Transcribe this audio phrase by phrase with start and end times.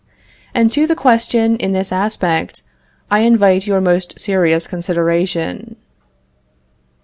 [0.55, 2.63] And to the question in this aspect
[3.11, 5.75] I invite your most serious consideration.